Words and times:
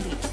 prírody. 0.00 0.28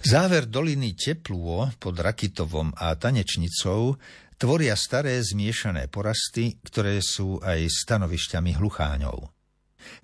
Záver 0.00 0.50
doliny 0.50 0.98
Teplúo 0.98 1.70
pod 1.78 1.94
Rakitovom 1.94 2.74
a 2.74 2.98
Tanečnicou 2.98 3.94
tvoria 4.34 4.74
staré 4.74 5.22
zmiešané 5.22 5.86
porasty, 5.86 6.58
ktoré 6.66 6.98
sú 6.98 7.38
aj 7.38 7.70
stanovišťami 7.70 8.58
hlucháňov. 8.58 9.30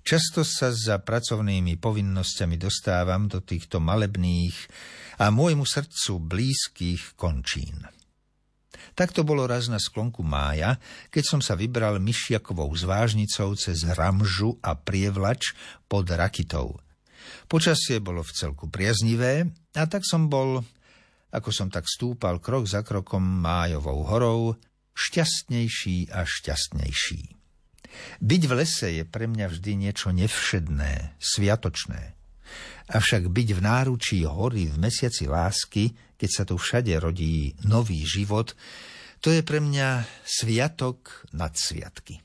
Často 0.01 0.41
sa 0.47 0.73
za 0.73 1.03
pracovnými 1.03 1.77
povinnosťami 1.77 2.55
dostávam 2.57 3.29
do 3.29 3.43
týchto 3.43 3.77
malebných 3.77 4.55
a 5.21 5.29
môjmu 5.29 5.67
srdcu 5.67 6.23
blízkych 6.23 7.13
končín. 7.19 7.96
Tak 8.93 9.11
to 9.11 9.25
bolo 9.25 9.49
raz 9.49 9.67
na 9.67 9.81
sklonku 9.81 10.21
mája, 10.21 10.77
keď 11.09 11.23
som 11.25 11.39
sa 11.41 11.57
vybral 11.57 11.99
myšiakovou 11.99 12.69
zvážnicou 12.77 13.57
cez 13.57 13.83
Ramžu 13.83 14.55
a 14.61 14.77
Prievlač 14.77 15.57
pod 15.89 16.07
Rakitou– 16.07 16.77
Počasie 17.47 18.03
bolo 18.03 18.23
v 18.23 18.35
celku 18.35 18.67
priaznivé 18.67 19.47
a 19.71 19.83
tak 19.87 20.03
som 20.03 20.27
bol, 20.27 20.63
ako 21.31 21.49
som 21.51 21.71
tak 21.71 21.87
stúpal 21.87 22.43
krok 22.43 22.67
za 22.67 22.83
krokom 22.83 23.23
májovou 23.23 24.03
horou, 24.03 24.41
šťastnejší 24.91 26.11
a 26.11 26.27
šťastnejší. 26.27 27.21
Byť 28.19 28.41
v 28.45 28.53
lese 28.53 28.89
je 28.99 29.03
pre 29.07 29.31
mňa 29.31 29.47
vždy 29.47 29.71
niečo 29.79 30.11
nevšedné, 30.11 31.17
sviatočné. 31.17 32.16
Avšak 32.87 33.27
byť 33.27 33.49
v 33.51 33.59
náručí 33.59 34.23
hory 34.23 34.71
v 34.71 34.79
mesiaci 34.79 35.27
lásky, 35.27 35.91
keď 36.15 36.29
sa 36.31 36.43
tu 36.47 36.55
všade 36.55 36.95
rodí 37.03 37.51
nový 37.67 38.07
život, 38.07 38.55
to 39.19 39.33
je 39.33 39.43
pre 39.43 39.59
mňa 39.59 40.07
sviatok 40.23 41.27
nad 41.35 41.51
sviatky. 41.51 42.23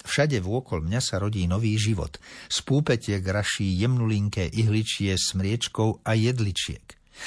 Všade 0.00 0.40
vôkol 0.40 0.84
mňa 0.84 1.00
sa 1.00 1.20
rodí 1.20 1.44
nový 1.44 1.76
život. 1.76 2.16
Z 2.48 2.64
púpetiek 2.64 3.20
raší 3.20 3.76
jemnulinké 3.84 4.48
ihličie 4.48 5.16
smriečkou 5.16 6.04
a 6.04 6.16
jedličiek. 6.16 6.84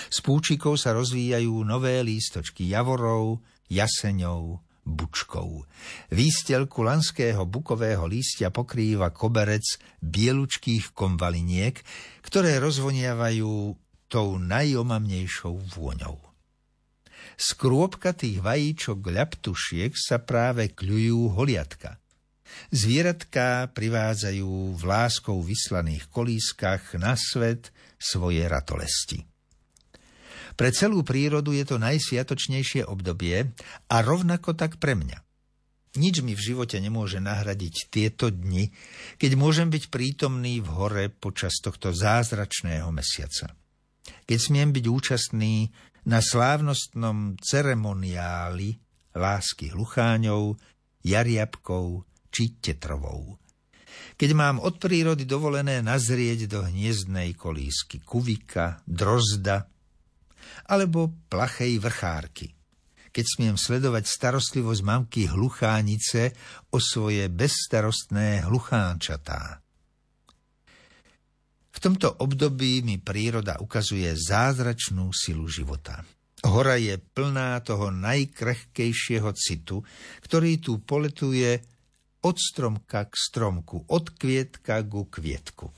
Z 0.09 0.17
púčikov 0.25 0.81
sa 0.81 0.93
rozvíjajú 0.97 1.53
nové 1.61 2.01
lístočky 2.01 2.73
javorov, 2.73 3.45
jaseňov, 3.69 4.57
bučkou. 4.83 5.63
Výstelku 6.11 6.83
lanského 6.83 7.47
bukového 7.47 8.07
lístia 8.07 8.51
pokrýva 8.51 9.09
koberec 9.15 9.79
bielučkých 10.03 10.91
konvaliniek, 10.91 11.79
ktoré 12.23 12.59
rozvoniavajú 12.59 13.75
tou 14.11 14.37
najomamnejšou 14.37 15.55
vôňou. 15.73 16.19
Z 17.33 17.47
krôpkatých 17.57 18.45
vajíčok 18.45 18.99
ľaptušiek 19.01 19.97
sa 19.97 20.21
práve 20.21 20.69
kľujú 20.69 21.33
holiatka– 21.33 21.97
Zvieratka 22.69 23.69
privádzajú 23.73 24.77
v 24.77 24.83
láskou 24.85 25.41
vyslaných 25.41 26.09
kolískach 26.09 26.97
na 27.01 27.17
svet 27.17 27.73
svoje 27.97 28.45
ratolesti. 28.45 29.32
Pre 30.53 30.69
celú 30.69 31.01
prírodu 31.01 31.51
je 31.53 31.65
to 31.65 31.81
najsviatočnejšie 31.81 32.85
obdobie 32.85 33.51
a 33.89 33.95
rovnako 34.05 34.53
tak 34.53 34.77
pre 34.77 34.93
mňa. 34.93 35.17
Nič 35.93 36.25
mi 36.25 36.33
v 36.33 36.41
živote 36.41 36.81
nemôže 36.81 37.21
nahradiť 37.21 37.93
tieto 37.93 38.33
dni, 38.33 38.73
keď 39.21 39.31
môžem 39.37 39.69
byť 39.69 39.93
prítomný 39.93 40.57
v 40.57 40.69
hore 40.73 41.05
počas 41.13 41.61
tohto 41.61 41.93
zázračného 41.93 42.89
mesiaca. 42.89 43.53
Keď 44.25 44.37
smiem 44.41 44.73
byť 44.73 44.85
účastný 44.89 45.69
na 46.09 46.19
slávnostnom 46.19 47.37
ceremoniáli 47.37 48.73
lásky 49.13 49.69
hlucháňov, 49.69 50.57
jariabkov, 51.05 52.09
či 52.33 52.57
tetrovou. 52.57 53.37
Keď 54.17 54.29
mám 54.33 54.57
od 54.57 54.81
prírody 54.81 55.29
dovolené 55.29 55.85
nazrieť 55.85 56.49
do 56.49 56.65
hniezdnej 56.65 57.37
kolísky 57.37 58.01
kuvika, 58.01 58.81
drozda 58.89 59.69
alebo 60.67 61.11
plachej 61.29 61.79
vrchárky. 61.79 62.53
Keď 63.13 63.25
smiem 63.25 63.55
sledovať 63.61 64.09
starostlivosť 64.09 64.81
mamky 64.81 65.29
hluchánice 65.29 66.33
o 66.73 66.81
svoje 66.81 67.29
bezstarostné 67.29 68.49
hluchánčatá. 68.49 69.61
V 71.73 71.77
tomto 71.81 72.09
období 72.21 72.81
mi 72.85 72.97
príroda 72.97 73.57
ukazuje 73.61 74.09
zázračnú 74.13 75.13
silu 75.13 75.45
života. 75.45 76.01
Hora 76.43 76.75
je 76.75 76.99
plná 76.99 77.61
toho 77.63 77.87
najkrehkejšieho 77.93 79.31
citu, 79.33 79.79
ktorý 80.25 80.59
tu 80.59 80.83
poletuje 80.83 81.63
od 82.23 82.35
stromka 82.35 83.07
k 83.07 83.13
stromku, 83.15 83.87
od 83.87 84.11
kvietka 84.15 84.83
ku 84.83 85.07
kvietku. 85.07 85.71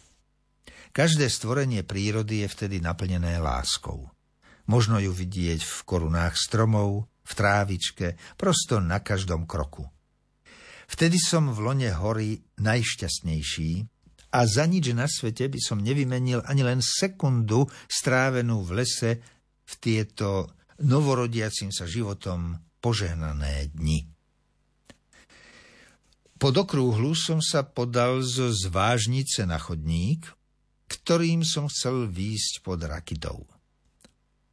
Každé 0.95 1.27
stvorenie 1.27 1.83
prírody 1.83 2.45
je 2.45 2.47
vtedy 2.47 2.79
naplnené 2.79 3.37
láskou. 3.37 4.14
Možno 4.65 4.97
ju 4.97 5.13
vidieť 5.13 5.61
v 5.61 5.77
korunách 5.85 6.37
stromov, 6.37 7.05
v 7.25 7.31
trávičke, 7.33 8.07
prosto 8.37 8.81
na 8.81 9.01
každom 9.01 9.45
kroku. 9.45 9.85
Vtedy 10.85 11.17
som 11.17 11.49
v 11.49 11.59
lone 11.65 11.89
hory 11.89 12.41
najšťastnejší 12.61 13.71
a 14.33 14.39
za 14.45 14.65
nič 14.69 14.93
na 14.93 15.09
svete 15.09 15.49
by 15.49 15.59
som 15.61 15.81
nevymenil 15.81 16.45
ani 16.45 16.61
len 16.61 16.81
sekundu 16.81 17.65
strávenú 17.89 18.61
v 18.61 18.83
lese 18.83 19.11
v 19.65 19.73
tieto 19.81 20.53
novorodiacim 20.81 21.73
sa 21.73 21.89
životom 21.89 22.53
požehnané 22.83 23.73
dni. 23.73 24.05
Pod 26.35 26.53
okrúhlu 26.53 27.15
som 27.15 27.39
sa 27.39 27.63
podal 27.63 28.21
zo 28.21 28.51
zvážnice 28.51 29.47
na 29.47 29.55
chodník, 29.55 30.27
ktorým 30.85 31.41
som 31.47 31.71
chcel 31.71 32.05
výjsť 32.11 32.61
pod 32.61 32.83
rakitou. 32.85 33.47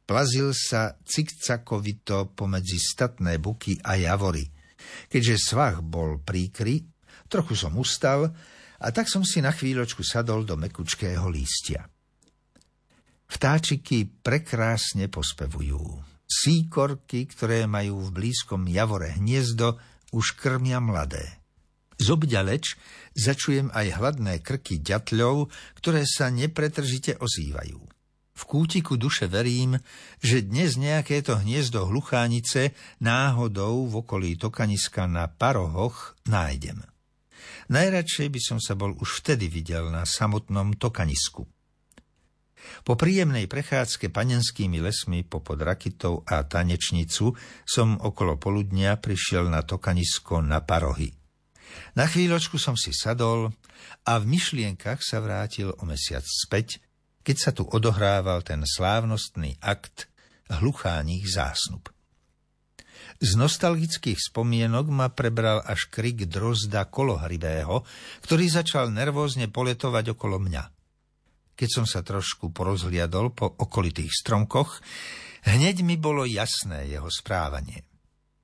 Plazil 0.03 0.51
sa 0.51 0.99
cikcakovito 0.99 2.35
pomedzi 2.35 2.75
statné 2.75 3.39
buky 3.39 3.79
a 3.79 3.95
javory. 3.95 4.43
Keďže 5.07 5.35
svah 5.39 5.79
bol 5.79 6.19
príkry, 6.19 6.83
trochu 7.31 7.55
som 7.55 7.79
ustal 7.79 8.27
a 8.83 8.87
tak 8.91 9.07
som 9.07 9.23
si 9.23 9.39
na 9.39 9.55
chvíľočku 9.55 10.03
sadol 10.03 10.43
do 10.43 10.59
mekučkého 10.59 11.23
lístia. 11.31 11.87
Vtáčiky 13.31 14.21
prekrásne 14.21 15.07
pospevujú. 15.07 16.03
Síkorky, 16.27 17.25
ktoré 17.31 17.63
majú 17.63 18.09
v 18.09 18.13
blízkom 18.13 18.67
javore 18.67 19.15
hniezdo, 19.15 19.79
už 20.13 20.37
krmia 20.37 20.77
mladé. 20.77 21.41
Zobďaleč 21.97 22.75
začujem 23.15 23.71
aj 23.71 23.97
hladné 23.97 24.43
krky 24.43 24.81
ďatľov, 24.83 25.49
ktoré 25.79 26.03
sa 26.03 26.27
nepretržite 26.29 27.17
ozývajú. 27.17 27.92
V 28.33 28.43
kútiku 28.49 28.97
duše 28.97 29.29
verím, 29.29 29.77
že 30.17 30.41
dnes 30.41 30.73
nejaké 30.73 31.21
to 31.21 31.37
hniezdo 31.37 31.85
hluchánice 31.85 32.73
náhodou 32.97 33.85
v 33.85 34.01
okolí 34.01 34.41
tokaniska 34.41 35.05
na 35.05 35.29
parohoch 35.29 36.17
nájdem. 36.25 36.81
Najradšej 37.69 38.27
by 38.33 38.39
som 38.41 38.59
sa 38.59 38.73
bol 38.73 38.97
už 38.97 39.21
vtedy 39.21 39.47
videl 39.47 39.93
na 39.93 40.03
samotnom 40.03 40.75
tokanisku. 40.75 41.45
Po 42.83 42.93
príjemnej 42.95 43.45
prechádzke 43.45 44.09
panenskými 44.09 44.79
lesmi 44.81 45.21
po 45.27 45.43
Rakitou 45.43 46.23
a 46.25 46.41
Tanečnicu 46.47 47.35
som 47.67 47.99
okolo 47.99 48.39
poludnia 48.39 48.97
prišiel 48.97 49.51
na 49.51 49.61
tokanisko 49.61 50.41
na 50.41 50.63
parohy– 50.63 51.11
na 51.93 52.09
chvíľočku 52.09 52.57
som 52.57 52.77
si 52.77 52.93
sadol 52.93 53.53
a 54.05 54.17
v 54.17 54.25
myšlienkach 54.25 55.01
sa 55.01 55.21
vrátil 55.21 55.73
o 55.73 55.83
mesiac 55.85 56.25
späť, 56.25 56.81
keď 57.23 57.37
sa 57.39 57.51
tu 57.55 57.63
odohrával 57.65 58.43
ten 58.43 58.61
slávnostný 58.67 59.57
akt 59.63 60.11
hlucháních 60.51 61.25
zásnub. 61.27 61.89
Z 63.23 63.39
nostalgických 63.39 64.19
spomienok 64.19 64.91
ma 64.91 65.07
prebral 65.07 65.63
až 65.63 65.87
krik 65.87 66.27
drozda 66.27 66.91
kolohrivého, 66.91 67.87
ktorý 68.27 68.45
začal 68.51 68.91
nervózne 68.91 69.47
poletovať 69.47 70.11
okolo 70.11 70.43
mňa. 70.43 70.63
Keď 71.55 71.69
som 71.71 71.85
sa 71.87 72.03
trošku 72.03 72.51
porozhliadol 72.51 73.31
po 73.31 73.47
okolitých 73.47 74.11
stromkoch, 74.11 74.83
hneď 75.47 75.87
mi 75.87 75.95
bolo 75.95 76.27
jasné 76.27 76.91
jeho 76.91 77.07
správanie. 77.07 77.87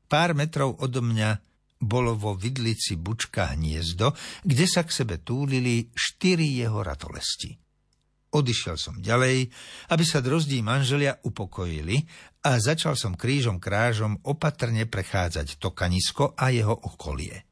Pár 0.08 0.32
metrov 0.32 0.80
odo 0.80 1.04
mňa 1.04 1.44
bolo 1.80 2.16
vo 2.16 2.36
vidlici 2.36 2.96
bučka 3.00 3.56
hniezdo, 3.56 4.16
kde 4.48 4.66
sa 4.68 4.84
k 4.84 4.92
sebe 4.92 5.20
túlili 5.20 5.88
štyri 5.92 6.60
jeho 6.60 6.84
ratolesti. 6.84 7.69
Odišiel 8.30 8.78
som 8.78 9.02
ďalej, 9.02 9.50
aby 9.90 10.04
sa 10.06 10.22
drozdí 10.22 10.62
manželia 10.62 11.18
upokojili 11.26 12.06
a 12.46 12.62
začal 12.62 12.94
som 12.94 13.18
krížom 13.18 13.58
krážom 13.58 14.22
opatrne 14.22 14.86
prechádzať 14.86 15.58
to 15.58 15.74
kanisko 15.74 16.38
a 16.38 16.54
jeho 16.54 16.78
okolie. 16.78 17.50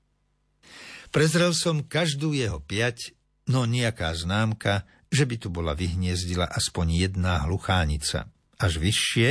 Prezrel 1.09 1.57
som 1.57 1.81
každú 1.81 2.37
jeho 2.37 2.61
piať, 2.61 3.17
no 3.49 3.65
nejaká 3.65 4.13
známka, 4.13 4.85
že 5.09 5.25
by 5.25 5.35
tu 5.41 5.49
bola 5.49 5.73
vyhniezdila 5.73 6.45
aspoň 6.45 7.09
jedna 7.09 7.47
hluchánica. 7.47 8.29
Až 8.61 8.73
vyššie, 8.77 9.27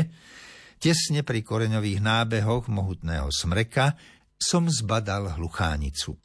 tesne 0.83 1.21
pri 1.23 1.47
koreňových 1.47 2.01
nábehoch 2.03 2.67
mohutného 2.67 3.29
smreka, 3.31 3.95
som 4.35 4.67
zbadal 4.67 5.37
hluchánicu. 5.39 6.17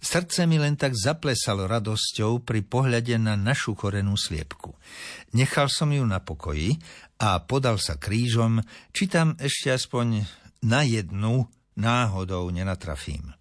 Srdce 0.00 0.44
mi 0.44 0.60
len 0.60 0.76
tak 0.76 0.96
zaplesalo 0.96 1.64
radosťou 1.66 2.44
pri 2.44 2.60
pohľade 2.64 3.16
na 3.16 3.34
našu 3.34 3.76
korenú 3.76 4.14
sliepku. 4.14 4.76
Nechal 5.36 5.68
som 5.72 5.92
ju 5.92 6.04
na 6.04 6.20
pokoji 6.20 6.76
a 7.20 7.40
podal 7.42 7.80
sa 7.80 7.96
krížom, 7.96 8.60
či 8.92 9.08
tam 9.08 9.34
ešte 9.40 9.72
aspoň 9.72 10.24
na 10.64 10.84
jednu 10.84 11.48
náhodou 11.76 12.48
nenatrafím. 12.52 13.36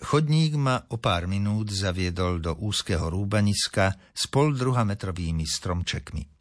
Chodník 0.00 0.56
ma 0.56 0.80
o 0.88 0.96
pár 0.96 1.28
minút 1.28 1.68
zaviedol 1.68 2.40
do 2.40 2.56
úzkeho 2.56 3.12
rúbaniska 3.12 3.92
s 4.16 4.32
pol 4.32 4.56
metrovými 4.56 5.44
stromčekmi. 5.44 6.39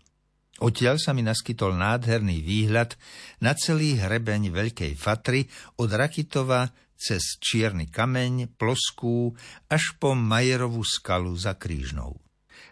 Odtiaľ 0.60 1.00
sa 1.00 1.16
mi 1.16 1.24
naskytol 1.24 1.76
nádherný 1.80 2.44
výhľad 2.44 3.00
na 3.40 3.56
celý 3.56 3.96
hrebeň 3.96 4.52
Veľkej 4.52 4.94
Fatry 5.00 5.48
od 5.80 5.90
Rakitova 5.92 6.68
cez 7.00 7.40
Čierny 7.40 7.88
kameň, 7.88 8.60
Ploskú 8.60 9.32
až 9.72 9.96
po 9.96 10.12
Majerovú 10.20 10.84
skalu 10.84 11.32
za 11.40 11.56
Krížnou. 11.56 12.20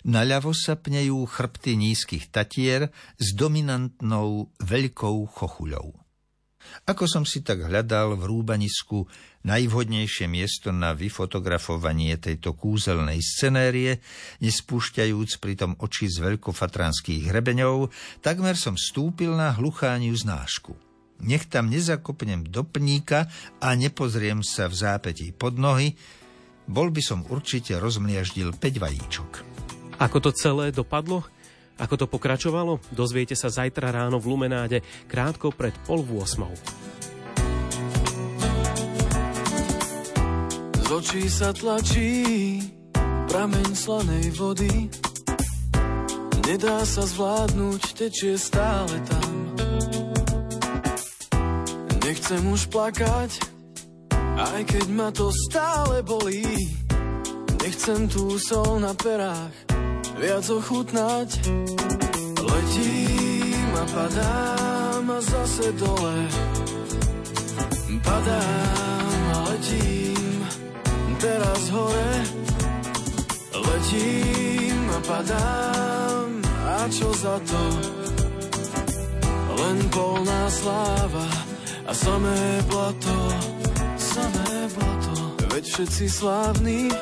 Naľavo 0.04 0.51
sa 0.51 0.75
pnejú 0.75 1.24
chrbty 1.28 1.80
nízkych 1.80 2.28
tatier 2.28 2.92
s 3.16 3.28
dominantnou 3.36 4.51
veľkou 4.60 5.28
chochuľou. 5.31 6.06
Ako 6.88 7.08
som 7.08 7.24
si 7.28 7.44
tak 7.44 7.68
hľadal 7.68 8.16
v 8.19 8.24
rúbanisku 8.28 9.08
najvhodnejšie 9.48 10.28
miesto 10.28 10.75
na 10.75 10.92
vyfotografovanie 10.92 12.19
tejto 12.19 12.56
kúzelnej 12.56 13.24
scenérie, 13.24 14.04
nespúšťajúc 14.44 15.40
pritom 15.40 15.80
oči 15.80 16.12
z 16.12 16.24
veľkofatranských 16.24 17.31
hrebeňov, 17.31 17.92
takmer 18.19 18.60
som 18.60 18.75
stúpil 18.75 19.31
na 19.36 19.56
hluchániu 19.56 20.16
znášku. 20.16 20.75
Nech 21.24 21.50
tam 21.50 21.74
nezakopnem 21.74 22.46
do 22.46 22.62
pníka 22.62 23.25
a 23.58 23.74
nepozriem 23.74 24.46
sa 24.46 24.69
v 24.69 24.75
zápetí 24.78 25.34
pod 25.34 25.58
nohy, 25.58 25.98
bol 26.68 26.92
by 26.92 27.00
som 27.00 27.24
určite 27.31 27.80
rozmliaždil 27.80 28.54
5 28.54 28.84
vajíčok. 28.84 29.31
Ako 29.98 30.22
to 30.22 30.30
celé 30.36 30.69
dopadlo? 30.69 31.25
Ako 31.78 31.94
to 31.94 32.10
pokračovalo, 32.10 32.82
dozviete 32.90 33.38
sa 33.38 33.54
zajtra 33.54 33.94
ráno 33.94 34.18
v 34.18 34.34
Lumenáde, 34.34 34.82
krátko 35.06 35.54
pred 35.54 35.78
pol 35.86 36.02
v 36.02 36.26
Z 40.88 40.90
očí 40.90 41.28
sa 41.30 41.54
tlačí 41.54 42.64
prameň 43.28 43.70
slanej 43.76 44.28
vody, 44.40 44.88
nedá 46.48 46.80
sa 46.88 47.04
zvládnuť, 47.04 47.82
tečie 47.94 48.40
stále 48.40 48.96
tam. 49.04 49.32
Nechcem 52.08 52.40
už 52.48 52.72
plakať, 52.72 53.32
aj 54.40 54.62
keď 54.64 54.86
ma 54.96 55.12
to 55.12 55.28
stále 55.52 56.00
bolí. 56.08 56.48
Nechcem 57.68 58.08
tú 58.08 58.40
sol 58.40 58.80
na 58.80 58.96
perách, 58.96 59.52
viac 60.18 60.50
ochutnať. 60.50 61.30
Letím 62.42 63.72
a 63.78 63.86
padám 63.86 65.06
a 65.12 65.19
zase 65.22 65.72
dole. 65.78 66.18
Padám 68.04 69.22
a 69.34 69.38
letím, 69.50 70.42
teraz 71.22 71.69
hore. 71.69 72.14
Letím 73.54 74.90
a 74.90 75.00
padám 75.06 76.30
a 76.66 76.90
čo 76.90 77.14
za 77.14 77.38
to? 77.46 77.64
Len 79.58 79.78
polná 79.90 80.50
sláva 80.50 81.30
a 81.88 81.94
samé 81.94 82.62
blato, 82.69 83.18
samé 83.98 84.69
blato. 84.78 85.16
Veď 85.50 85.64
všetci 85.66 86.06
slávni 86.10 86.94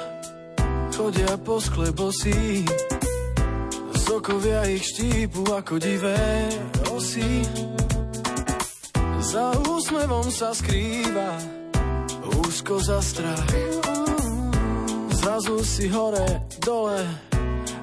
chodia 0.95 1.35
po 1.43 1.59
skle 1.59 1.91
bosí. 4.15 4.25
Sokovia 4.25 4.63
ich 4.71 4.95
štípu 4.95 5.43
ako 5.43 5.75
divé 5.75 6.47
osy. 6.95 7.43
Za 9.19 9.51
úsmevom 9.67 10.31
sa 10.31 10.55
skrýva 10.55 11.35
úzko 12.47 12.79
za 12.79 13.03
strach. 13.03 13.51
Zrazu 15.19 15.59
si 15.67 15.91
hore, 15.91 16.47
dole 16.63 17.03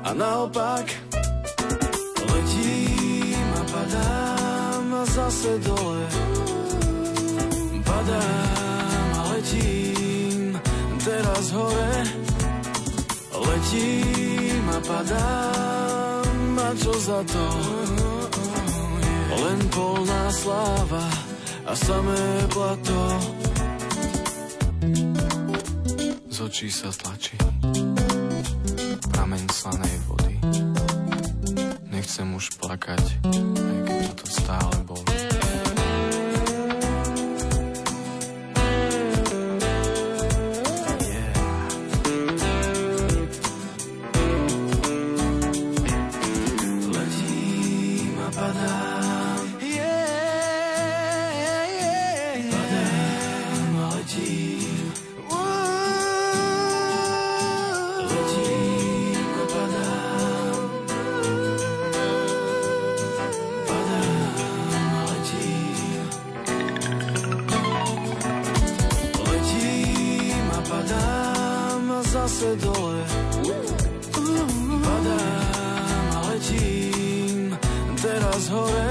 a 0.02 0.11
naopak 0.17 0.88
letím 2.32 3.49
a 3.52 3.62
padám 3.69 4.87
a 4.88 5.02
zase 5.05 5.61
dole. 5.61 6.06
Padám 7.84 9.08
a 9.20 9.23
letím 9.37 10.56
teraz 10.96 11.52
hore. 11.52 11.93
Letím 13.37 14.64
a 14.73 14.81
padám 14.81 16.01
čo 16.76 16.92
za 16.96 17.20
to? 17.24 17.44
Len 19.32 19.60
polná 19.72 20.24
sláva 20.32 21.06
a 21.69 21.72
samé 21.76 22.22
plato. 22.48 22.98
Z 26.32 26.38
očí 26.40 26.69
sa 26.72 26.88
tlačí 26.92 27.36
prameň 29.12 29.42
slanej 29.52 29.96
vody. 30.08 30.34
Nechcem 31.92 32.28
už 32.34 32.56
plakať, 32.58 33.04
aj 33.24 33.78
keď 33.86 34.10
to 34.19 34.26
stále 34.28 34.76
boli. 34.88 35.12
Teraz 78.32 78.48
hore. 78.48 78.89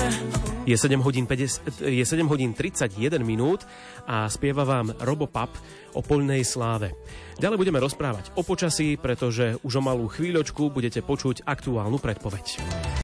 Je 0.70 0.78
7 0.78 1.02
hodín, 1.02 1.26
50, 1.26 1.90
je 1.90 2.06
7 2.06 2.30
hodín 2.30 2.54
31 2.54 2.94
minút 3.26 3.66
a 4.06 4.30
spieva 4.30 4.62
vám 4.62 4.94
Robo 5.02 5.26
Pap 5.26 5.50
o 5.98 6.06
poľnej 6.06 6.46
sláve. 6.46 6.94
Ďalej 7.42 7.58
budeme 7.58 7.82
rozprávať 7.82 8.30
o 8.38 8.46
počasí, 8.46 9.02
pretože 9.02 9.58
už 9.66 9.82
o 9.82 9.86
malú 9.86 10.06
chvíľočku 10.06 10.70
budete 10.70 11.02
počuť 11.02 11.42
aktuálnu 11.50 11.98
predpoveď. 11.98 12.62